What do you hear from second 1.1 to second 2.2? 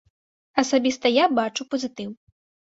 я бачу пазітыў.